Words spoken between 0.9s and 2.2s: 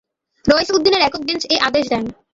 একক বেঞ্চ এ আদেশ দেন।